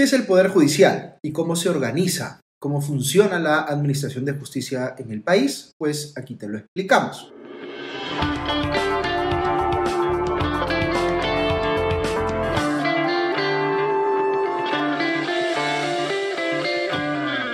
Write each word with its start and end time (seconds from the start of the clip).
¿Qué 0.00 0.04
es 0.04 0.14
el 0.14 0.24
Poder 0.24 0.48
Judicial 0.48 1.18
y 1.20 1.30
cómo 1.32 1.56
se 1.56 1.68
organiza? 1.68 2.40
¿Cómo 2.58 2.80
funciona 2.80 3.38
la 3.38 3.60
administración 3.60 4.24
de 4.24 4.32
justicia 4.32 4.94
en 4.96 5.10
el 5.10 5.22
país? 5.22 5.72
Pues 5.76 6.14
aquí 6.16 6.36
te 6.36 6.48
lo 6.48 6.56
explicamos. 6.56 7.30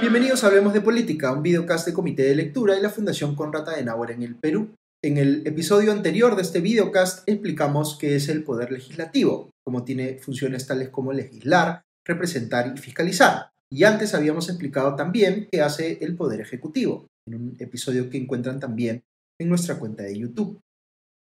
Bienvenidos 0.00 0.44
a 0.44 0.46
Hablemos 0.46 0.72
de 0.72 0.80
Política, 0.80 1.32
un 1.32 1.42
videocast 1.42 1.88
de 1.88 1.94
Comité 1.94 2.22
de 2.22 2.36
Lectura 2.36 2.78
y 2.78 2.80
la 2.80 2.90
Fundación 2.90 3.34
Conrata 3.34 3.72
de 3.72 3.78
Adenauer 3.78 4.12
en 4.12 4.22
el 4.22 4.36
Perú. 4.36 4.72
En 5.02 5.18
el 5.18 5.44
episodio 5.48 5.90
anterior 5.90 6.36
de 6.36 6.42
este 6.42 6.60
videocast 6.60 7.28
explicamos 7.28 7.98
qué 7.98 8.14
es 8.14 8.28
el 8.28 8.44
poder 8.44 8.70
legislativo, 8.70 9.50
cómo 9.64 9.82
tiene 9.82 10.18
funciones 10.18 10.68
tales 10.68 10.90
como 10.90 11.12
legislar, 11.12 11.82
representar 12.07 12.73
y 12.75 12.79
fiscalizar. 12.79 13.50
Y 13.70 13.84
antes 13.84 14.14
habíamos 14.14 14.48
explicado 14.48 14.95
también 14.95 15.48
qué 15.51 15.60
hace 15.60 15.98
el 16.01 16.16
Poder 16.16 16.41
Ejecutivo, 16.41 17.06
en 17.27 17.34
un 17.34 17.56
episodio 17.59 18.09
que 18.09 18.19
encuentran 18.19 18.60
también 18.60 19.02
en 19.41 19.48
nuestra 19.48 19.78
cuenta 19.78 20.05
de 20.05 20.16
YouTube. 20.16 20.61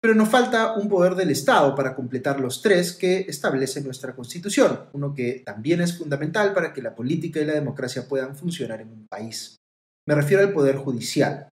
Pero 0.02 0.16
nos 0.16 0.28
falta 0.28 0.74
un 0.74 0.90
poder 0.90 1.16
del 1.16 1.30
Estado 1.30 1.74
para 1.76 1.96
completar 1.96 2.40
los 2.40 2.62
tres 2.62 2.92
que 2.92 3.20
establece 3.20 3.82
nuestra 3.82 4.14
Constitución, 4.14 4.90
uno 4.92 5.14
que 5.14 5.44
también 5.46 5.80
es 5.80 5.98
fundamental 5.98 6.54
para 6.54 6.74
que 6.74 6.82
la 6.82 6.94
política 6.94 7.40
y 7.40 7.46
la 7.46 7.54
democracia 7.54 8.06
puedan 8.08 8.36
funcionar 8.36 8.82
en 8.82 8.90
un 8.90 9.08
país. 9.08 9.62
Me 10.06 10.16
refiero 10.16 10.44
al 10.44 10.52
Poder 10.52 10.76
Judicial. 10.76 11.48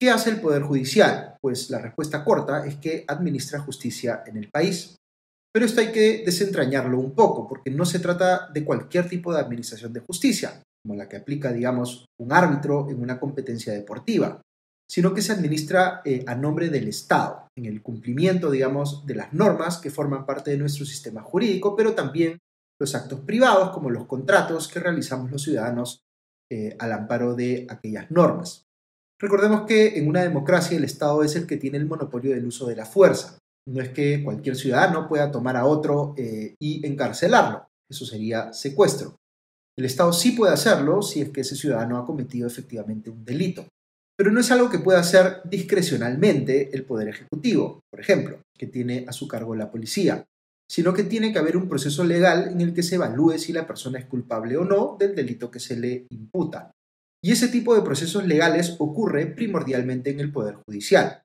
¿Qué 0.00 0.08
hace 0.08 0.30
el 0.30 0.40
Poder 0.40 0.62
Judicial? 0.62 1.36
Pues 1.40 1.68
la 1.68 1.80
respuesta 1.80 2.22
corta 2.22 2.64
es 2.64 2.76
que 2.76 3.04
administra 3.08 3.58
justicia 3.58 4.22
en 4.24 4.36
el 4.36 4.48
país. 4.48 4.96
Pero 5.52 5.66
esto 5.66 5.80
hay 5.80 5.90
que 5.90 6.22
desentrañarlo 6.24 6.98
un 6.98 7.12
poco, 7.12 7.48
porque 7.48 7.70
no 7.70 7.84
se 7.84 7.98
trata 7.98 8.48
de 8.52 8.64
cualquier 8.64 9.08
tipo 9.08 9.32
de 9.32 9.40
administración 9.40 9.92
de 9.92 10.00
justicia, 10.00 10.62
como 10.82 10.94
la 10.94 11.08
que 11.08 11.16
aplica, 11.16 11.52
digamos, 11.52 12.06
un 12.20 12.32
árbitro 12.32 12.88
en 12.88 13.02
una 13.02 13.18
competencia 13.18 13.72
deportiva, 13.72 14.40
sino 14.88 15.14
que 15.14 15.22
se 15.22 15.32
administra 15.32 16.02
eh, 16.04 16.24
a 16.26 16.34
nombre 16.34 16.68
del 16.68 16.88
Estado, 16.88 17.48
en 17.56 17.66
el 17.66 17.82
cumplimiento, 17.82 18.50
digamos, 18.50 19.06
de 19.06 19.14
las 19.14 19.32
normas 19.32 19.78
que 19.78 19.90
forman 19.90 20.26
parte 20.26 20.50
de 20.52 20.58
nuestro 20.58 20.84
sistema 20.84 21.22
jurídico, 21.22 21.76
pero 21.76 21.94
también 21.94 22.38
los 22.80 22.94
actos 22.94 23.20
privados, 23.20 23.70
como 23.70 23.90
los 23.90 24.06
contratos 24.06 24.68
que 24.68 24.80
realizamos 24.80 25.30
los 25.30 25.42
ciudadanos 25.42 26.00
eh, 26.50 26.76
al 26.78 26.92
amparo 26.92 27.34
de 27.34 27.66
aquellas 27.68 28.10
normas. 28.10 28.64
Recordemos 29.20 29.66
que 29.66 29.98
en 29.98 30.08
una 30.08 30.22
democracia 30.22 30.76
el 30.76 30.84
Estado 30.84 31.22
es 31.22 31.36
el 31.36 31.46
que 31.46 31.58
tiene 31.58 31.76
el 31.76 31.86
monopolio 31.86 32.34
del 32.34 32.46
uso 32.46 32.66
de 32.66 32.76
la 32.76 32.86
fuerza, 32.86 33.38
no 33.70 33.80
es 33.80 33.90
que 33.90 34.22
cualquier 34.22 34.56
ciudadano 34.56 35.08
pueda 35.08 35.30
tomar 35.30 35.56
a 35.56 35.66
otro 35.66 36.14
eh, 36.16 36.54
y 36.58 36.86
encarcelarlo. 36.86 37.68
Eso 37.88 38.04
sería 38.04 38.52
secuestro. 38.52 39.16
El 39.78 39.84
Estado 39.84 40.12
sí 40.12 40.32
puede 40.32 40.52
hacerlo 40.52 41.02
si 41.02 41.20
es 41.20 41.30
que 41.30 41.40
ese 41.40 41.56
ciudadano 41.56 41.98
ha 41.98 42.06
cometido 42.06 42.46
efectivamente 42.46 43.10
un 43.10 43.24
delito. 43.24 43.66
Pero 44.16 44.30
no 44.30 44.40
es 44.40 44.50
algo 44.50 44.68
que 44.68 44.78
pueda 44.78 45.00
hacer 45.00 45.40
discrecionalmente 45.44 46.70
el 46.74 46.84
Poder 46.84 47.08
Ejecutivo, 47.08 47.80
por 47.90 48.00
ejemplo, 48.00 48.42
que 48.58 48.66
tiene 48.66 49.06
a 49.08 49.12
su 49.12 49.26
cargo 49.26 49.54
la 49.54 49.70
policía, 49.70 50.24
sino 50.70 50.92
que 50.92 51.04
tiene 51.04 51.32
que 51.32 51.38
haber 51.38 51.56
un 51.56 51.68
proceso 51.68 52.04
legal 52.04 52.48
en 52.52 52.60
el 52.60 52.74
que 52.74 52.82
se 52.82 52.96
evalúe 52.96 53.38
si 53.38 53.52
la 53.52 53.66
persona 53.66 53.98
es 53.98 54.04
culpable 54.04 54.56
o 54.56 54.64
no 54.64 54.96
del 54.98 55.14
delito 55.14 55.50
que 55.50 55.58
se 55.58 55.76
le 55.76 56.06
imputa. 56.10 56.70
Y 57.22 57.32
ese 57.32 57.48
tipo 57.48 57.74
de 57.74 57.82
procesos 57.82 58.26
legales 58.26 58.76
ocurre 58.78 59.26
primordialmente 59.26 60.10
en 60.10 60.20
el 60.20 60.32
Poder 60.32 60.56
Judicial. 60.66 61.22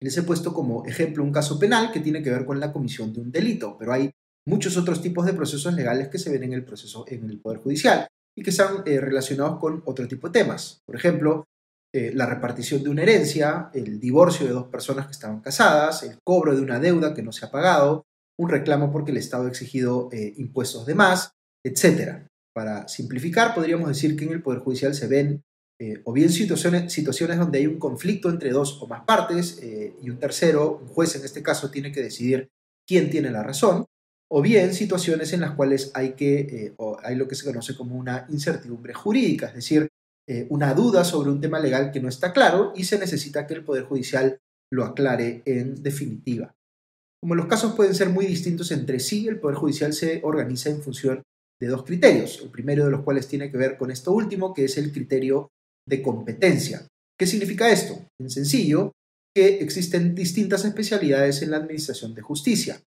Les 0.00 0.16
he 0.16 0.22
puesto 0.22 0.54
como 0.54 0.86
ejemplo 0.86 1.24
un 1.24 1.32
caso 1.32 1.58
penal 1.58 1.90
que 1.90 2.00
tiene 2.00 2.22
que 2.22 2.30
ver 2.30 2.44
con 2.44 2.60
la 2.60 2.72
comisión 2.72 3.12
de 3.12 3.20
un 3.20 3.32
delito, 3.32 3.76
pero 3.78 3.92
hay 3.92 4.10
muchos 4.46 4.76
otros 4.76 5.02
tipos 5.02 5.26
de 5.26 5.34
procesos 5.34 5.74
legales 5.74 6.08
que 6.08 6.18
se 6.18 6.30
ven 6.30 6.44
en 6.44 6.52
el 6.52 6.64
proceso 6.64 7.04
en 7.08 7.28
el 7.28 7.40
Poder 7.40 7.58
Judicial 7.58 8.06
y 8.36 8.42
que 8.42 8.50
están 8.50 8.82
eh, 8.86 9.00
relacionados 9.00 9.58
con 9.58 9.82
otro 9.84 10.06
tipo 10.06 10.28
de 10.28 10.40
temas. 10.40 10.80
Por 10.86 10.96
ejemplo, 10.96 11.44
eh, 11.92 12.12
la 12.14 12.26
repartición 12.26 12.82
de 12.82 12.90
una 12.90 13.02
herencia, 13.02 13.70
el 13.74 13.98
divorcio 13.98 14.46
de 14.46 14.52
dos 14.52 14.66
personas 14.68 15.06
que 15.06 15.12
estaban 15.12 15.40
casadas, 15.40 16.02
el 16.02 16.18
cobro 16.22 16.54
de 16.54 16.62
una 16.62 16.78
deuda 16.78 17.14
que 17.14 17.22
no 17.22 17.32
se 17.32 17.46
ha 17.46 17.50
pagado, 17.50 18.04
un 18.38 18.48
reclamo 18.48 18.92
porque 18.92 19.10
el 19.10 19.16
Estado 19.16 19.46
ha 19.46 19.48
exigido 19.48 20.08
eh, 20.12 20.34
impuestos 20.36 20.86
de 20.86 20.94
más, 20.94 21.32
etc. 21.64 22.28
Para 22.54 22.86
simplificar, 22.88 23.54
podríamos 23.54 23.88
decir 23.88 24.16
que 24.16 24.24
en 24.24 24.32
el 24.32 24.42
Poder 24.42 24.60
Judicial 24.60 24.94
se 24.94 25.08
ven 25.08 25.42
eh, 25.80 26.00
o 26.04 26.12
bien 26.12 26.30
situaciones, 26.30 26.92
situaciones 26.92 27.38
donde 27.38 27.58
hay 27.58 27.68
un 27.68 27.78
conflicto 27.78 28.28
entre 28.30 28.50
dos 28.50 28.82
o 28.82 28.88
más 28.88 29.04
partes 29.04 29.60
eh, 29.62 29.94
y 30.02 30.10
un 30.10 30.18
tercero, 30.18 30.80
un 30.82 30.88
juez 30.88 31.14
en 31.14 31.24
este 31.24 31.40
caso, 31.40 31.70
tiene 31.70 31.92
que 31.92 32.02
decidir 32.02 32.48
quién 32.84 33.10
tiene 33.10 33.30
la 33.30 33.44
razón, 33.44 33.84
o 34.28 34.42
bien 34.42 34.74
situaciones 34.74 35.32
en 35.32 35.40
las 35.40 35.52
cuales 35.52 35.92
hay, 35.94 36.14
que, 36.14 36.40
eh, 36.40 36.74
hay 37.04 37.14
lo 37.14 37.28
que 37.28 37.36
se 37.36 37.44
conoce 37.44 37.76
como 37.76 37.96
una 37.96 38.26
incertidumbre 38.28 38.92
jurídica, 38.92 39.46
es 39.46 39.54
decir, 39.54 39.88
una 40.50 40.74
duda 40.74 41.04
sobre 41.04 41.30
un 41.30 41.40
tema 41.40 41.58
legal 41.58 41.90
que 41.90 42.00
no 42.00 42.08
está 42.10 42.34
claro 42.34 42.74
y 42.76 42.84
se 42.84 42.98
necesita 42.98 43.46
que 43.46 43.54
el 43.54 43.64
Poder 43.64 43.84
Judicial 43.84 44.38
lo 44.70 44.84
aclare 44.84 45.40
en 45.46 45.82
definitiva. 45.82 46.54
Como 47.22 47.34
los 47.34 47.46
casos 47.46 47.72
pueden 47.74 47.94
ser 47.94 48.10
muy 48.10 48.26
distintos 48.26 48.70
entre 48.70 49.00
sí, 49.00 49.26
el 49.26 49.40
Poder 49.40 49.56
Judicial 49.56 49.94
se 49.94 50.20
organiza 50.22 50.68
en 50.68 50.82
función 50.82 51.22
de 51.58 51.66
dos 51.68 51.82
criterios, 51.82 52.42
el 52.42 52.50
primero 52.50 52.84
de 52.84 52.90
los 52.90 53.04
cuales 53.04 53.26
tiene 53.26 53.50
que 53.50 53.56
ver 53.56 53.78
con 53.78 53.90
esto 53.90 54.12
último, 54.12 54.52
que 54.52 54.66
es 54.66 54.76
el 54.76 54.92
criterio 54.92 55.48
de 55.88 56.02
competencia. 56.02 56.86
¿Qué 57.18 57.26
significa 57.26 57.70
esto? 57.70 58.06
En 58.20 58.30
sencillo, 58.30 58.92
que 59.34 59.60
existen 59.60 60.14
distintas 60.14 60.64
especialidades 60.64 61.42
en 61.42 61.50
la 61.50 61.58
administración 61.58 62.14
de 62.14 62.22
justicia. 62.22 62.80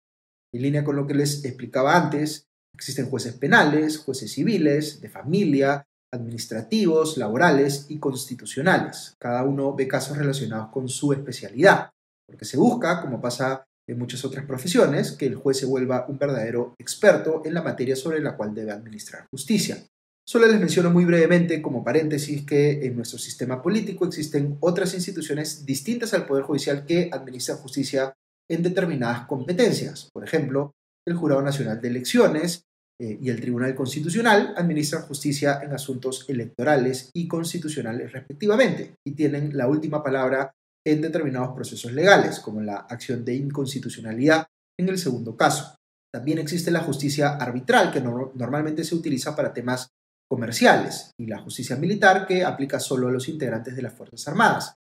En 0.53 0.61
línea 0.61 0.83
con 0.83 0.95
lo 0.95 1.07
que 1.07 1.13
les 1.13 1.43
explicaba 1.45 1.95
antes, 1.95 2.43
existen 2.75 3.09
jueces 3.09 3.33
penales, 3.33 3.97
jueces 3.97 4.31
civiles, 4.31 5.01
de 5.01 5.09
familia, 5.09 5.83
administrativos, 6.13 7.17
laborales 7.17 7.85
y 7.89 7.99
constitucionales. 7.99 9.15
Cada 9.19 9.43
uno 9.43 9.73
ve 9.75 9.87
casos 9.87 10.17
relacionados 10.17 10.69
con 10.71 10.89
su 10.89 11.13
especialidad, 11.13 11.89
porque 12.27 12.45
se 12.45 12.57
busca, 12.57 13.01
como 13.01 13.21
pasa 13.21 13.63
en 13.87 13.97
muchas 13.97 14.23
otras 14.25 14.45
profesiones, 14.45 15.13
que 15.13 15.25
el 15.25 15.35
juez 15.35 15.57
se 15.57 15.65
vuelva 15.65 16.05
un 16.07 16.17
verdadero 16.17 16.75
experto 16.79 17.41
en 17.45 17.53
la 17.53 17.61
materia 17.61 17.95
sobre 17.95 18.21
la 18.21 18.35
cual 18.35 18.53
debe 18.53 18.71
administrar 18.71 19.25
justicia. 19.31 19.83
Solo 20.31 20.47
les 20.47 20.61
menciono 20.61 20.91
muy 20.91 21.03
brevemente 21.03 21.61
como 21.61 21.83
paréntesis 21.83 22.45
que 22.45 22.85
en 22.85 22.95
nuestro 22.95 23.19
sistema 23.19 23.61
político 23.61 24.05
existen 24.05 24.55
otras 24.61 24.93
instituciones 24.93 25.65
distintas 25.65 26.13
al 26.13 26.25
Poder 26.25 26.45
Judicial 26.45 26.85
que 26.85 27.09
administran 27.11 27.57
justicia 27.57 28.13
en 28.49 28.63
determinadas 28.63 29.27
competencias. 29.27 30.07
Por 30.13 30.23
ejemplo, 30.23 30.71
el 31.05 31.15
Jurado 31.15 31.41
Nacional 31.41 31.81
de 31.81 31.89
Elecciones 31.89 32.63
eh, 32.97 33.17
y 33.21 33.29
el 33.29 33.41
Tribunal 33.41 33.75
Constitucional 33.75 34.53
administran 34.55 35.01
justicia 35.01 35.59
en 35.63 35.73
asuntos 35.73 36.23
electorales 36.29 37.09
y 37.13 37.27
constitucionales 37.27 38.13
respectivamente 38.13 38.95
y 39.05 39.11
tienen 39.11 39.57
la 39.57 39.67
última 39.67 40.01
palabra 40.01 40.53
en 40.87 41.01
determinados 41.01 41.53
procesos 41.53 41.91
legales, 41.91 42.39
como 42.39 42.61
la 42.61 42.77
acción 42.77 43.25
de 43.25 43.35
inconstitucionalidad 43.35 44.47
en 44.79 44.87
el 44.87 44.97
segundo 44.97 45.35
caso. 45.35 45.75
También 46.09 46.37
existe 46.39 46.71
la 46.71 46.79
justicia 46.79 47.35
arbitral, 47.35 47.91
que 47.91 47.99
normalmente 47.99 48.85
se 48.85 48.95
utiliza 48.95 49.35
para 49.35 49.53
temas 49.53 49.89
comerciales 50.31 51.11
y 51.19 51.25
la 51.25 51.39
justicia 51.39 51.75
militar 51.75 52.25
que 52.25 52.45
aplica 52.45 52.79
solo 52.79 53.09
a 53.09 53.11
los 53.11 53.27
integrantes 53.27 53.75
de 53.75 53.81
las 53.81 53.91
Fuerzas 53.91 54.25
Armadas. 54.29 54.75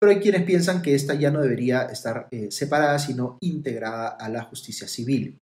Pero 0.00 0.10
hay 0.10 0.18
quienes 0.18 0.42
piensan 0.42 0.82
que 0.82 0.96
esta 0.96 1.14
ya 1.14 1.30
no 1.30 1.40
debería 1.40 1.82
estar 1.82 2.26
eh, 2.32 2.50
separada, 2.50 2.98
sino 2.98 3.38
integrada 3.40 4.08
a 4.08 4.28
la 4.28 4.42
justicia 4.42 4.88
civil. 4.88 5.38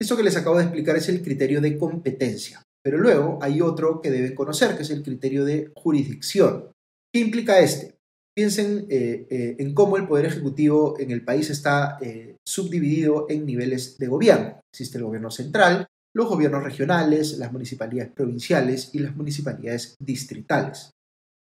Eso 0.00 0.16
que 0.16 0.22
les 0.22 0.38
acabo 0.38 0.56
de 0.56 0.62
explicar 0.62 0.96
es 0.96 1.10
el 1.10 1.20
criterio 1.20 1.60
de 1.60 1.76
competencia, 1.76 2.62
pero 2.82 2.96
luego 2.96 3.38
hay 3.42 3.60
otro 3.60 4.00
que 4.00 4.10
deben 4.10 4.34
conocer, 4.34 4.74
que 4.74 4.84
es 4.84 4.90
el 4.90 5.02
criterio 5.02 5.44
de 5.44 5.70
jurisdicción. 5.76 6.70
¿Qué 7.12 7.20
implica 7.20 7.60
este? 7.60 7.96
Piensen 8.34 8.86
eh, 8.88 9.26
eh, 9.28 9.56
en 9.58 9.74
cómo 9.74 9.98
el 9.98 10.08
poder 10.08 10.24
ejecutivo 10.24 10.98
en 10.98 11.10
el 11.10 11.22
país 11.26 11.50
está 11.50 11.98
subdividido 12.42 13.26
en 13.28 13.44
niveles 13.44 13.98
de 13.98 14.06
gobierno. 14.06 14.60
Existe 14.72 14.96
el 14.96 15.04
gobierno 15.04 15.30
central, 15.30 15.88
los 16.14 16.28
gobiernos 16.28 16.62
regionales, 16.62 17.38
las 17.38 17.52
municipalidades 17.52 18.12
provinciales 18.12 18.90
y 18.92 19.00
las 19.00 19.16
municipalidades 19.16 19.96
distritales. 19.98 20.90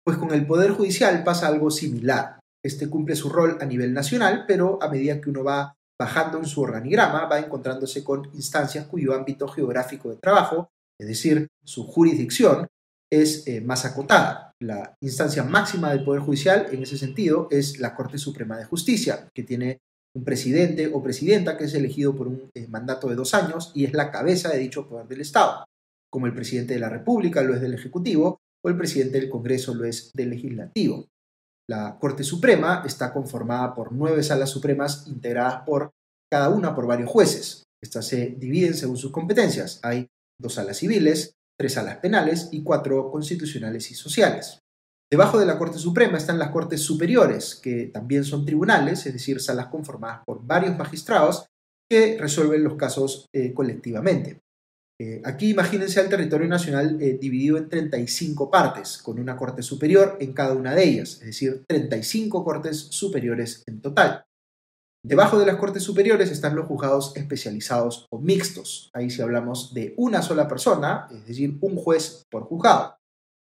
Pues 0.04 0.16
con 0.16 0.32
el 0.32 0.46
Poder 0.46 0.70
Judicial 0.70 1.22
pasa 1.24 1.48
algo 1.48 1.70
similar. 1.70 2.38
Este 2.64 2.88
cumple 2.88 3.16
su 3.16 3.28
rol 3.28 3.58
a 3.60 3.66
nivel 3.66 3.92
nacional, 3.92 4.44
pero 4.46 4.82
a 4.82 4.88
medida 4.88 5.20
que 5.20 5.30
uno 5.30 5.44
va 5.44 5.74
bajando 6.00 6.38
en 6.38 6.46
su 6.46 6.62
organigrama, 6.62 7.26
va 7.26 7.40
encontrándose 7.40 8.02
con 8.02 8.30
instancias 8.32 8.86
cuyo 8.86 9.14
ámbito 9.14 9.46
geográfico 9.48 10.08
de 10.08 10.16
trabajo, 10.16 10.70
es 10.98 11.08
decir, 11.08 11.48
su 11.64 11.86
jurisdicción, 11.86 12.66
es 13.12 13.46
eh, 13.46 13.60
más 13.60 13.84
acotada. 13.84 14.52
La 14.62 14.94
instancia 15.00 15.42
máxima 15.42 15.90
del 15.90 16.04
Poder 16.04 16.22
Judicial, 16.22 16.68
en 16.70 16.82
ese 16.82 16.96
sentido, 16.96 17.48
es 17.50 17.80
la 17.80 17.94
Corte 17.94 18.18
Suprema 18.18 18.56
de 18.56 18.64
Justicia, 18.64 19.28
que 19.34 19.42
tiene 19.42 19.78
un 20.14 20.24
presidente 20.24 20.90
o 20.92 21.02
presidenta 21.02 21.56
que 21.56 21.64
es 21.64 21.74
elegido 21.74 22.16
por 22.16 22.28
un 22.28 22.50
eh, 22.54 22.66
mandato 22.68 23.08
de 23.08 23.14
dos 23.14 23.34
años 23.34 23.72
y 23.74 23.84
es 23.84 23.92
la 23.92 24.10
cabeza 24.10 24.48
de 24.50 24.58
dicho 24.58 24.88
poder 24.88 25.06
del 25.06 25.20
Estado, 25.20 25.64
como 26.10 26.26
el 26.26 26.34
presidente 26.34 26.74
de 26.74 26.80
la 26.80 26.88
República 26.88 27.42
lo 27.42 27.54
es 27.54 27.60
del 27.60 27.74
Ejecutivo 27.74 28.40
o 28.64 28.68
el 28.68 28.76
presidente 28.76 29.20
del 29.20 29.30
Congreso 29.30 29.74
lo 29.74 29.84
es 29.84 30.10
del 30.14 30.30
Legislativo. 30.30 31.06
La 31.68 31.98
Corte 32.00 32.24
Suprema 32.24 32.82
está 32.84 33.12
conformada 33.12 33.74
por 33.74 33.92
nueve 33.92 34.22
salas 34.24 34.50
supremas 34.50 35.06
integradas 35.06 35.62
por 35.64 35.92
cada 36.30 36.48
una 36.48 36.74
por 36.74 36.86
varios 36.86 37.08
jueces. 37.08 37.64
Estas 37.82 38.06
se 38.06 38.34
dividen 38.38 38.74
según 38.74 38.96
sus 38.96 39.12
competencias. 39.12 39.78
Hay 39.82 40.08
dos 40.38 40.54
salas 40.54 40.78
civiles, 40.78 41.34
tres 41.56 41.74
salas 41.74 41.98
penales 41.98 42.48
y 42.50 42.62
cuatro 42.62 43.10
constitucionales 43.10 43.90
y 43.90 43.94
sociales. 43.94 44.58
Debajo 45.10 45.40
de 45.40 45.46
la 45.46 45.58
Corte 45.58 45.78
Suprema 45.78 46.18
están 46.18 46.38
las 46.38 46.50
Cortes 46.50 46.82
Superiores, 46.82 47.56
que 47.56 47.86
también 47.86 48.22
son 48.24 48.46
tribunales, 48.46 49.04
es 49.06 49.12
decir, 49.12 49.40
salas 49.40 49.66
conformadas 49.66 50.20
por 50.24 50.46
varios 50.46 50.78
magistrados 50.78 51.46
que 51.90 52.16
resuelven 52.16 52.62
los 52.62 52.76
casos 52.76 53.26
eh, 53.34 53.52
colectivamente. 53.52 54.40
Eh, 55.00 55.20
aquí 55.24 55.50
imagínense 55.50 55.98
al 55.98 56.08
territorio 56.08 56.46
nacional 56.46 56.96
eh, 57.00 57.18
dividido 57.20 57.56
en 57.56 57.68
35 57.68 58.50
partes, 58.50 58.98
con 58.98 59.18
una 59.18 59.36
corte 59.36 59.62
superior 59.62 60.16
en 60.20 60.32
cada 60.32 60.54
una 60.54 60.76
de 60.76 60.84
ellas, 60.84 61.14
es 61.14 61.26
decir, 61.26 61.64
35 61.66 62.44
cortes 62.44 62.78
superiores 62.90 63.64
en 63.66 63.80
total. 63.80 64.24
Debajo 65.02 65.40
de 65.40 65.46
las 65.46 65.56
cortes 65.56 65.82
superiores 65.82 66.30
están 66.30 66.54
los 66.54 66.66
juzgados 66.66 67.16
especializados 67.16 68.06
o 68.10 68.20
mixtos. 68.20 68.90
Ahí 68.92 69.10
sí 69.10 69.22
hablamos 69.22 69.74
de 69.74 69.94
una 69.96 70.22
sola 70.22 70.46
persona, 70.46 71.08
es 71.10 71.26
decir, 71.26 71.56
un 71.62 71.74
juez 71.74 72.26
por 72.30 72.44
juzgado. 72.44 72.99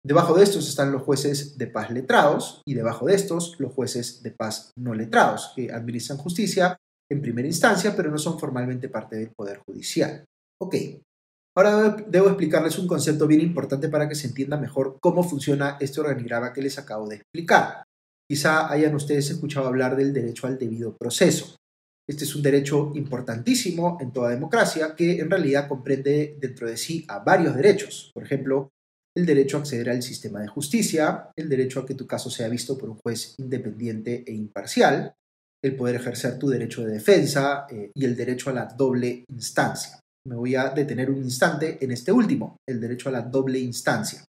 Debajo 0.05 0.35
de 0.35 0.45
estos 0.45 0.69
están 0.69 0.93
los 0.93 1.03
jueces 1.03 1.59
de 1.59 1.67
paz 1.67 1.91
letrados 1.91 2.63
y 2.67 2.75
debajo 2.75 3.07
de 3.07 3.15
estos 3.15 3.59
los 3.59 3.73
jueces 3.73 4.23
de 4.23 4.31
paz 4.31 4.73
no 4.79 4.95
letrados, 4.95 5.53
que 5.55 5.71
administran 5.71 6.19
justicia 6.19 6.77
en 7.11 7.21
primera 7.21 7.47
instancia, 7.47 7.95
pero 7.95 8.11
no 8.11 8.19
son 8.19 8.39
formalmente 8.39 8.89
parte 8.89 9.17
del 9.17 9.33
Poder 9.37 9.59
Judicial. 9.67 10.25
Ok, 10.63 10.75
Ahora 11.57 11.97
debo 12.09 12.29
explicarles 12.29 12.79
un 12.79 12.87
concepto 12.87 13.27
bien 13.27 13.41
importante 13.41 13.89
para 13.89 14.09
que 14.09 14.15
se 14.15 14.29
entienda 14.29 14.57
mejor 14.57 14.99
cómo 15.01 15.25
funciona 15.25 15.77
este 15.81 16.01
organigrama 16.01 16.53
que 16.53 16.63
les 16.63 16.79
acabo 16.79 17.09
de 17.09 17.17
explicar. 17.17 17.83
Quizá 18.29 18.71
hayan 18.71 18.95
ustedes 18.95 19.31
escuchado 19.31 19.67
hablar 19.67 19.97
del 19.97 20.13
derecho 20.13 20.47
al 20.47 20.59
debido 20.59 20.97
proceso. 20.97 21.57
Este 22.09 22.25
es 22.25 22.37
un 22.37 22.43
derecho 22.43 22.93
importantísimo 22.95 23.99
en 24.01 24.13
toda 24.13 24.31
democracia 24.31 24.95
que 24.95 25.19
en 25.19 25.29
realidad 25.29 25.69
comprende 25.69 26.37
dentro 26.41 26.69
de 26.69 26.77
sí 26.77 27.05
a 27.09 27.19
varios 27.19 27.57
derechos. 27.57 28.13
Por 28.15 28.23
ejemplo, 28.23 28.71
el 29.17 29.27
derecho 29.27 29.57
a 29.57 29.61
acceder 29.61 29.91
al 29.91 30.03
sistema 30.03 30.41
de 30.41 30.49
justicia, 30.49 31.31
el 31.37 31.49
derecho 31.49 31.81
a 31.81 31.87
que 31.87 31.95
tu 31.95 32.07
caso 32.07 32.31
sea 32.31 32.49
visto 32.49 32.79
por 32.79 32.91
un 32.91 32.99
juez 32.99 33.35
independiente 33.39 34.25
e 34.27 34.33
imparcial, 34.33 35.15
el 35.63 35.77
poder 35.77 35.97
ejercer 35.97 36.39
tu 36.39 36.49
derecho 36.49 36.85
de 36.85 36.93
defensa 36.93 37.67
eh, 37.71 37.91
y 37.95 38.05
el 38.05 38.17
derecho 38.17 38.51
a 38.51 38.55
la 38.55 38.65
doble 38.65 39.25
instancia. 39.29 40.01
Me 40.27 40.37
voy 40.37 40.55
a 40.55 40.71
detener 40.71 41.11
un 41.11 41.19
instante 41.19 41.79
en 41.81 41.91
este 41.91 42.13
último, 42.13 42.57
el 42.69 42.81
derecho 42.81 43.09
a 43.09 43.13
la 43.13 43.23
doble 43.23 43.59
instancia. 43.59 44.25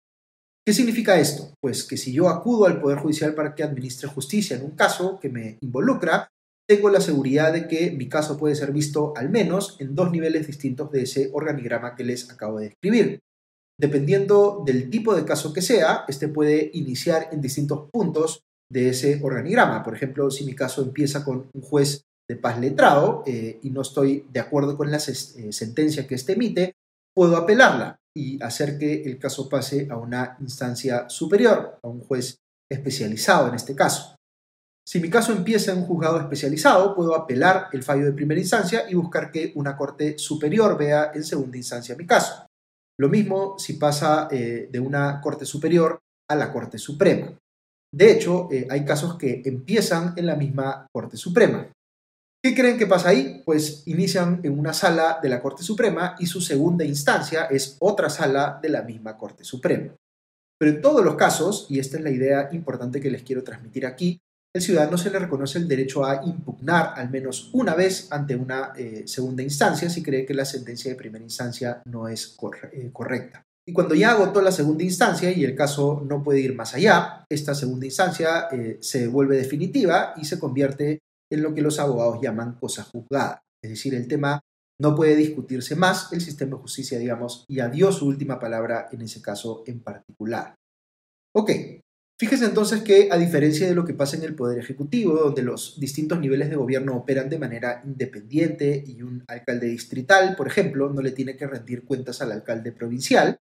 ¿Qué 0.67 0.75
significa 0.75 1.19
esto? 1.19 1.55
Pues 1.61 1.85
que 1.85 1.97
si 1.97 2.12
yo 2.12 2.29
acudo 2.29 2.67
al 2.67 2.81
Poder 2.81 2.99
Judicial 2.99 3.35
para 3.35 3.55
que 3.55 3.62
administre 3.62 4.09
justicia 4.09 4.56
en 4.56 4.65
un 4.65 4.73
caso 4.73 5.19
que 5.19 5.29
me 5.29 5.59
involucra, 5.62 6.29
tengo 6.69 6.91
la 6.91 7.00
seguridad 7.00 7.53
de 7.53 7.67
que 7.67 7.91
mi 7.91 8.09
caso 8.09 8.37
puede 8.37 8.55
ser 8.55 8.71
visto 8.71 9.12
al 9.17 9.31
menos 9.31 9.77
en 9.81 9.94
dos 9.94 10.12
niveles 10.12 10.47
distintos 10.47 10.93
de 10.93 11.03
ese 11.03 11.31
organigrama 11.32 11.97
que 11.97 12.05
les 12.05 12.31
acabo 12.31 12.59
de 12.59 12.67
describir. 12.67 13.21
Dependiendo 13.81 14.62
del 14.67 14.91
tipo 14.91 15.17
de 15.17 15.25
caso 15.25 15.55
que 15.55 15.62
sea, 15.62 16.05
este 16.06 16.29
puede 16.29 16.71
iniciar 16.75 17.31
en 17.32 17.41
distintos 17.41 17.88
puntos 17.91 18.43
de 18.71 18.91
ese 18.91 19.19
organigrama. 19.23 19.82
Por 19.82 19.94
ejemplo, 19.94 20.31
si 20.31 20.44
mi 20.44 20.55
caso 20.55 20.82
empieza 20.82 21.25
con 21.25 21.49
un 21.55 21.62
juez 21.62 22.03
de 22.29 22.37
paz 22.37 22.61
letrado 22.61 23.23
eh, 23.27 23.59
y 23.62 23.71
no 23.71 23.81
estoy 23.81 24.27
de 24.31 24.41
acuerdo 24.41 24.77
con 24.77 24.91
la 24.91 24.99
eh, 24.99 25.50
sentencia 25.50 26.06
que 26.06 26.15
éste 26.15 26.35
emite, 26.35 26.75
puedo 27.17 27.38
apelarla 27.38 27.97
y 28.15 28.43
hacer 28.43 28.77
que 28.77 29.03
el 29.03 29.19
caso 29.19 29.49
pase 29.49 29.88
a 29.91 29.97
una 29.97 30.37
instancia 30.41 31.09
superior, 31.09 31.79
a 31.82 31.88
un 31.88 32.00
juez 32.00 32.37
especializado 32.71 33.49
en 33.49 33.55
este 33.55 33.75
caso. 33.75 34.15
Si 34.87 35.00
mi 35.00 35.09
caso 35.09 35.32
empieza 35.32 35.73
en 35.73 35.79
un 35.79 35.87
juzgado 35.87 36.21
especializado, 36.21 36.94
puedo 36.94 37.15
apelar 37.15 37.69
el 37.73 37.82
fallo 37.82 38.05
de 38.05 38.12
primera 38.12 38.41
instancia 38.41 38.91
y 38.91 38.94
buscar 38.94 39.32
que 39.32 39.53
una 39.55 39.75
corte 39.75 40.19
superior 40.19 40.77
vea 40.77 41.12
en 41.15 41.25
segunda 41.25 41.56
instancia 41.56 41.97
mi 41.97 42.05
caso. 42.06 42.44
Lo 42.99 43.09
mismo 43.09 43.59
si 43.59 43.75
pasa 43.75 44.29
eh, 44.31 44.69
de 44.71 44.81
una 44.81 45.21
corte 45.21 45.45
superior 45.45 46.01
a 46.29 46.35
la 46.35 46.53
Corte 46.53 46.79
Suprema. 46.79 47.37
De 47.93 48.13
hecho, 48.13 48.49
hay 48.69 48.85
casos 48.85 49.17
que 49.19 49.43
empiezan 49.45 50.15
en 50.17 50.27
la 50.27 50.37
misma 50.37 50.87
Corte 50.93 51.17
Suprema. 51.17 51.73
¿Qué 52.43 52.55
creen 52.55 52.79
que 52.79 52.87
pasa 52.87 53.11
ahí? 53.11 53.43
Pues 53.45 53.83
inician 53.87 54.41
en 54.45 54.59
una 54.59 54.73
sala 54.73 55.19
de 55.23 55.29
la 55.29 55.43
Corte 55.43 55.63
Suprema 55.63 56.17
y 56.19 56.27
su 56.27 56.41
segunda 56.41 56.85
instancia 56.87 57.45
es 57.47 57.77
otra 57.81 58.09
sala 58.09 58.59
de 58.63 58.71
la 58.71 58.83
misma 58.83 59.19
Corte 59.19 59.45
Suprema. 59.45 59.95
Pero 60.59 60.73
en 60.73 60.81
todos 60.81 61.05
los 61.05 61.17
casos, 61.17 61.67
y 61.69 61.79
esta 61.79 61.99
es 61.99 62.03
la 62.03 62.11
idea 62.11 62.49
importante 62.53 63.01
que 63.01 63.11
les 63.11 63.23
quiero 63.25 63.45
transmitir 63.45 63.85
aquí, 63.85 64.21
el 64.52 64.62
ciudadano 64.62 64.99
se 64.99 65.11
le 65.11 65.19
reconoce 65.19 65.58
el 65.58 65.69
derecho 65.69 66.05
a 66.05 66.23
impugnar 66.25 66.94
al 66.97 67.11
menos 67.11 67.50
una 67.52 67.75
vez 67.75 68.08
ante 68.11 68.35
una 68.35 68.73
eh, 68.76 69.05
segunda 69.06 69.43
instancia 69.43 69.88
si 69.88 70.02
cree 70.02 70.26
que 70.26 70.35
la 70.35 70.44
sentencia 70.44 70.91
de 70.91 70.97
primera 70.97 71.23
instancia 71.23 71.82
no 71.85 72.08
es 72.08 72.37
eh, 72.73 72.91
correcta. 72.93 73.44
Y 73.67 73.73
cuando 73.73 73.94
ya 73.94 74.12
agotó 74.12 74.43
la 74.43 74.50
segunda 74.50 74.82
instancia 74.82 75.31
y 75.31 75.44
el 75.44 75.55
caso 75.55 76.02
no 76.05 76.25
puede 76.25 76.41
ir 76.41 76.56
más 76.56 76.75
allá, 76.75 77.25
esta 77.29 77.55
segunda 77.55 77.87
instancia 77.87 78.49
eh, 78.50 78.79
se 78.81 79.06
vuelve 79.06 79.37
definitiva 79.37 80.14
y 80.17 80.25
se 80.25 80.41
convierte 80.41 80.99
en 81.31 81.43
lo 81.43 81.55
que 81.55 81.62
los 81.62 81.79
abogados 81.79 82.19
llaman 82.20 82.58
cosa 82.58 82.82
juzgada. 82.82 83.43
Es 83.62 83.70
decir, 83.70 83.94
el 83.94 84.08
tema 84.08 84.41
no 84.81 84.96
puede 84.96 85.14
discutirse 85.14 85.76
más, 85.76 86.12
el 86.12 86.20
sistema 86.20 86.56
de 86.56 86.62
justicia, 86.62 86.99
digamos, 86.99 87.44
y 87.46 87.61
dio 87.70 87.93
su 87.93 88.06
última 88.06 88.41
palabra 88.41 88.88
en 88.91 89.03
ese 89.03 89.23
caso 89.23 89.62
en 89.67 89.81
particular. 89.81 90.55
Ok, 91.37 91.50
fíjese 92.20 92.44
entonces 92.44 92.82
que 92.82 93.08
a 93.11 93.17
diferencia 93.17 93.67
de 93.67 93.75
lo 93.75 93.87
que 93.87 93.94
pasa 93.94 94.14
en 94.14 94.25
el 94.25 94.34
Poder 94.34 94.58
Ejecutivo, 94.58 95.14
donde 95.14 95.40
los 95.40 95.81
distintos 95.81 96.20
niveles 96.20 96.50
de 96.50 96.56
gobierno 96.56 96.94
operan 96.94 97.31
de 97.31 97.38
manera 97.38 97.81
independiente 97.82 98.84
y 98.87 99.00
un 99.00 99.25
alcalde 99.26 99.69
distrital, 99.69 100.37
por 100.37 100.46
ejemplo, 100.46 100.90
no 100.90 101.00
le 101.00 101.12
tiene 101.12 101.34
que 101.34 101.46
rendir 101.46 101.82
cuentas 101.87 102.20
al 102.20 102.32
alcalde 102.32 102.72
provincial, 102.72 103.38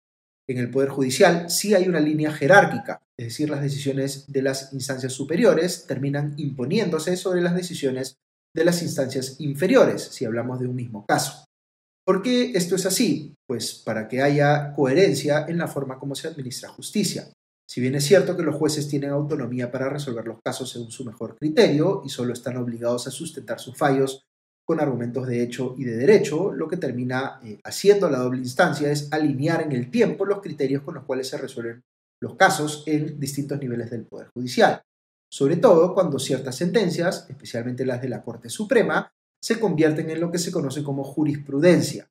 en 0.47 0.59
el 0.59 0.71
Poder 0.71 0.91
Judicial 0.91 1.49
sí 1.49 1.75
hay 1.75 1.89
una 1.89 2.01
línea 2.01 2.31
jerárquica, 2.31 3.01
es 3.19 3.29
decir, 3.29 3.49
las 3.49 3.63
decisiones 3.63 4.31
de 4.31 4.43
las 4.43 4.75
instancias 4.75 5.15
superiores 5.15 5.87
terminan 5.87 6.35
imponiéndose 6.37 7.17
sobre 7.17 7.41
las 7.41 7.57
decisiones 7.57 8.19
de 8.55 8.65
las 8.67 8.83
instancias 8.83 9.41
inferiores, 9.41 10.03
si 10.03 10.27
hablamos 10.27 10.61
de 10.61 10.67
un 10.67 10.77
mismo 10.77 11.07
caso. 11.07 11.47
¿Por 12.05 12.21
qué 12.21 12.53
esto 12.55 12.77
es 12.77 12.85
así? 12.85 13.33
Pues 13.49 13.73
para 13.73 14.07
que 14.07 14.21
haya 14.21 14.75
coherencia 14.75 15.47
en 15.49 15.57
la 15.57 15.67
forma 15.67 15.99
como 15.99 16.15
se 16.15 16.29
administra 16.29 16.69
justicia. 16.69 17.27
Si 17.69 17.81
bien 17.81 17.97
es 17.97 18.05
cierto 18.05 18.37
que 18.37 18.45
los 18.45 18.55
jueces 18.55 18.89
tienen 18.89 19.11
autonomía 19.11 19.73
para 19.73 19.89
resolver 19.89 20.25
los 20.25 20.41
casos 20.41 20.71
según 20.71 20.91
su 20.91 21.05
mejor 21.05 21.37
criterio 21.37 22.03
y 22.05 22.09
solo 22.09 22.33
están 22.33 22.57
obligados 22.57 23.07
a 23.07 23.11
sustentar 23.11 23.59
sus 23.59 23.77
fallos 23.77 24.25
con 24.65 24.81
argumentos 24.81 25.27
de 25.27 25.43
hecho 25.43 25.75
y 25.79 25.85
de 25.85 25.97
derecho, 25.97 26.53
lo 26.53 26.69
que 26.69 26.77
termina 26.77 27.41
eh, 27.45 27.61
haciendo 27.65 28.11
la 28.11 28.19
doble 28.19 28.41
instancia 28.41 28.91
es 28.91 29.13
alinear 29.13 29.63
en 29.63 29.73
el 29.73 29.91
tiempo 29.91 30.25
los 30.25 30.41
criterios 30.41 30.83
con 30.83 30.95
los 30.95 31.05
cuales 31.05 31.29
se 31.29 31.39
resuelven 31.39 31.85
los 32.21 32.35
casos 32.35 32.83
en 32.87 33.19
distintos 33.21 33.61
niveles 33.61 33.91
del 33.91 34.07
Poder 34.07 34.29
Judicial, 34.35 34.83
sobre 35.31 35.57
todo 35.57 35.95
cuando 35.95 36.19
ciertas 36.19 36.57
sentencias, 36.57 37.27
especialmente 37.29 37.87
las 37.87 38.03
de 38.03 38.09
la 38.09 38.23
Corte 38.23 38.49
Suprema, 38.49 39.13
se 39.41 39.61
convierten 39.61 40.11
en 40.11 40.21
lo 40.21 40.33
que 40.33 40.39
se 40.39 40.51
conoce 40.51 40.83
como 40.83 41.05
jurisprudencia. 41.05 42.09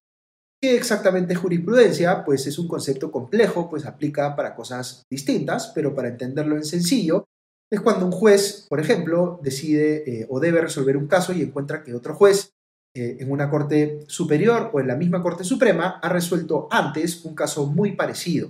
¿Qué 0.66 0.76
exactamente 0.76 1.34
es 1.34 1.40
jurisprudencia? 1.40 2.26
Pues 2.26 2.48
es 2.48 2.58
un 2.58 2.68
concepto 2.68 3.12
complejo, 3.12 3.70
pues 3.70 3.86
aplica 3.86 4.36
para 4.36 4.56
cosas 4.56 5.04
distintas, 5.12 5.72
pero 5.76 5.94
para 5.94 6.08
entenderlo 6.08 6.56
en 6.56 6.66
sencillo, 6.66 7.26
es 7.72 7.82
cuando 7.82 8.08
un 8.08 8.12
juez, 8.12 8.66
por 8.68 8.80
ejemplo, 8.80 9.40
decide 9.44 10.04
eh, 10.08 10.26
o 10.28 10.40
debe 10.40 10.62
resolver 10.62 10.98
un 10.98 11.06
caso 11.06 11.34
y 11.34 11.44
encuentra 11.44 11.84
que 11.84 11.94
otro 11.94 12.16
juez 12.16 12.50
eh, 12.96 13.18
en 13.20 13.32
una 13.32 13.48
corte 13.52 14.06
superior 14.08 14.72
o 14.74 14.80
en 14.80 14.88
la 14.88 14.96
misma 14.96 15.22
corte 15.22 15.44
suprema 15.44 16.00
ha 16.02 16.10
resuelto 16.10 16.68
antes 16.72 17.24
un 17.26 17.36
caso 17.36 17.68
muy 17.68 17.92
parecido. 17.92 18.50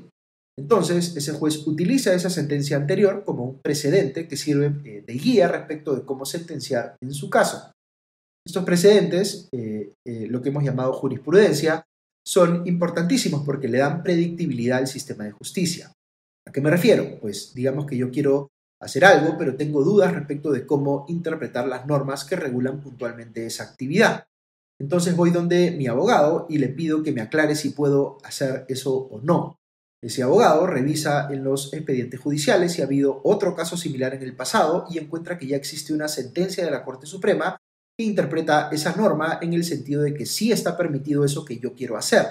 Entonces, 0.57 1.17
ese 1.17 1.34
juez 1.34 1.67
utiliza 1.67 2.13
esa 2.13 2.29
sentencia 2.29 2.77
anterior 2.77 3.25
como 3.25 3.43
un 3.43 3.60
precedente 3.62 4.29
que 4.29 4.38
sirve 4.38 4.67
eh, 4.86 5.03
de 5.05 5.13
guía 5.15 5.50
respecto 5.50 5.93
de 5.93 6.05
cómo 6.05 6.24
sentenciar 6.24 6.95
en 7.01 7.13
su 7.13 7.29
caso. 7.29 7.74
Estos 8.48 8.63
precedentes, 8.63 9.50
lo 10.05 10.41
que 10.43 10.50
hemos 10.50 10.63
llamado 10.63 10.93
jurisprudencia, 10.93 11.84
son 12.25 12.65
importantísimos 12.65 13.44
porque 13.46 13.67
le 13.67 13.77
dan 13.77 14.01
predictibilidad 14.01 14.79
al 14.79 14.88
sistema 14.88 15.24
de 15.25 15.32
justicia. 15.32 15.91
¿A 16.48 16.51
qué 16.51 16.62
me 16.62 16.72
refiero? 16.72 17.20
Pues 17.22 17.53
digamos 17.53 17.86
que 17.86 17.98
yo 17.98 18.10
quiero 18.12 18.50
hacer 18.82 19.05
algo, 19.05 19.38
pero 19.38 19.55
tengo 19.55 19.84
dudas 19.84 20.13
respecto 20.13 20.51
de 20.51 20.65
cómo 20.65 21.05
interpretar 21.08 21.67
las 21.67 21.86
normas 21.86 22.25
que 22.25 22.36
regulan 22.36 22.82
puntualmente 22.82 23.46
esa 23.46 23.63
actividad. 23.63 24.25
Entonces 24.79 25.15
voy 25.15 25.32
donde 25.32 25.72
mi 25.72 25.88
abogado 25.88 26.48
y 26.50 26.58
le 26.58 26.67
pido 26.70 27.03
que 27.03 27.12
me 27.12 27.22
aclare 27.22 27.55
si 27.55 27.70
puedo 27.70 28.17
hacer 28.24 28.65
eso 28.67 28.96
o 28.96 29.22
no. 29.22 29.58
Ese 30.03 30.22
abogado 30.22 30.67
revisa 30.67 31.29
en 31.32 31.44
los 31.44 31.74
expedientes 31.74 32.20
judiciales 32.20 32.74
si 32.74 32.82
ha 32.82 32.86
habido 32.86 33.22
otro 33.24 33.55
caso 33.55 33.77
similar 33.77 34.13
en 34.13 34.24
el 34.24 34.36
pasado 34.36 34.86
y 34.89 35.00
encuentra 35.00 35.38
que 35.38 35.48
ya 35.48 35.55
existe 35.55 35.94
una 35.94 36.08
sentencia 36.08 36.65
de 36.65 36.72
la 36.72 36.84
Corte 36.84 37.08
Suprema 37.08 37.58
interpreta 38.04 38.70
esa 38.72 38.96
norma 38.96 39.40
en 39.42 39.54
el 39.54 39.64
sentido 39.64 40.02
de 40.02 40.14
que 40.14 40.25
sí 40.25 40.52
está 40.52 40.75
permitido 40.75 41.24
eso 41.24 41.46
que 41.46 41.60
yo 41.60 41.74
quiero 41.74 41.98
hacer. 41.98 42.25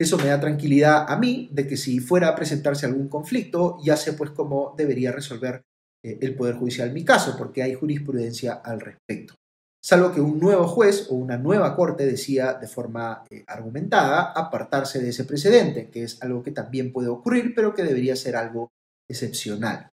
Eso 0.00 0.16
me 0.16 0.26
da 0.26 0.38
tranquilidad 0.38 1.06
a 1.08 1.18
mí 1.18 1.48
de 1.52 1.66
que 1.66 1.76
si 1.76 1.98
fuera 1.98 2.28
a 2.28 2.36
presentarse 2.36 2.86
algún 2.86 3.08
conflicto, 3.08 3.78
ya 3.82 3.96
sé 3.96 4.12
pues 4.12 4.30
cómo 4.30 4.74
debería 4.76 5.10
resolver 5.10 5.62
eh, 6.04 6.18
el 6.20 6.36
Poder 6.36 6.54
Judicial 6.54 6.92
mi 6.92 7.04
caso, 7.04 7.34
porque 7.36 7.62
hay 7.62 7.74
jurisprudencia 7.74 8.54
al 8.54 8.80
respecto. 8.80 9.34
salvo 9.82 10.12
que 10.12 10.20
un 10.20 10.38
nuevo 10.38 10.66
juez 10.66 11.06
o 11.08 11.14
una 11.14 11.38
nueva 11.38 11.74
corte 11.74 12.04
decida 12.04 12.54
de 12.54 12.66
forma 12.66 13.24
eh, 13.30 13.44
argumentada 13.46 14.32
apartarse 14.32 15.00
de 15.00 15.08
ese 15.08 15.24
precedente, 15.24 15.88
que 15.88 16.02
es 16.04 16.22
algo 16.22 16.42
que 16.42 16.50
también 16.50 16.92
puede 16.92 17.08
ocurrir, 17.08 17.54
pero 17.54 17.74
que 17.74 17.84
debería 17.84 18.14
ser 18.14 18.36
algo 18.36 18.68
excepcional. 19.08 19.88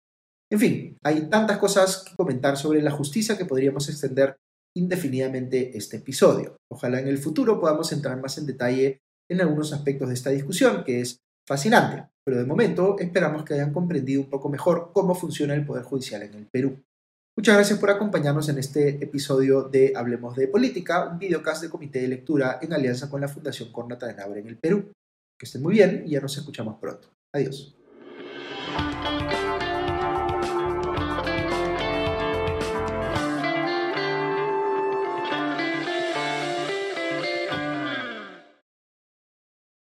En 0.52 0.58
fin, 0.58 0.96
hay 1.04 1.28
tantas 1.28 1.58
cosas 1.58 2.04
que 2.04 2.16
comentar 2.16 2.56
sobre 2.56 2.82
la 2.82 2.90
justicia 2.90 3.36
que 3.36 3.46
podríamos 3.46 3.88
extender 3.88 4.36
indefinidamente 4.76 5.76
este 5.76 5.98
episodio. 5.98 6.56
Ojalá 6.70 7.00
en 7.00 7.08
el 7.08 7.18
futuro 7.18 7.60
podamos 7.60 7.92
entrar 7.92 8.20
más 8.20 8.38
en 8.38 8.46
detalle 8.46 9.00
en 9.28 9.40
algunos 9.40 9.72
aspectos 9.72 10.08
de 10.08 10.14
esta 10.14 10.30
discusión, 10.30 10.84
que 10.84 11.00
es 11.00 11.18
fascinante, 11.46 12.08
pero 12.24 12.38
de 12.38 12.46
momento 12.46 12.96
esperamos 12.98 13.44
que 13.44 13.54
hayan 13.54 13.72
comprendido 13.72 14.20
un 14.20 14.30
poco 14.30 14.48
mejor 14.48 14.90
cómo 14.92 15.14
funciona 15.14 15.54
el 15.54 15.64
Poder 15.64 15.84
Judicial 15.84 16.22
en 16.22 16.34
el 16.34 16.46
Perú. 16.46 16.82
Muchas 17.36 17.54
gracias 17.54 17.78
por 17.78 17.90
acompañarnos 17.90 18.48
en 18.48 18.58
este 18.58 19.02
episodio 19.02 19.62
de 19.62 19.92
Hablemos 19.96 20.36
de 20.36 20.48
Política, 20.48 21.08
un 21.08 21.18
videocast 21.18 21.62
de 21.62 21.70
comité 21.70 22.00
de 22.00 22.08
lectura 22.08 22.58
en 22.60 22.72
alianza 22.72 23.08
con 23.08 23.20
la 23.20 23.28
Fundación 23.28 23.72
Cornata 23.72 24.06
de 24.06 24.14
Nabre 24.14 24.40
en 24.40 24.48
el 24.48 24.58
Perú. 24.58 24.92
Que 25.38 25.46
estén 25.46 25.62
muy 25.62 25.74
bien 25.74 26.02
y 26.06 26.10
ya 26.10 26.20
nos 26.20 26.36
escuchamos 26.36 26.78
pronto. 26.78 27.08
Adiós. 27.32 27.74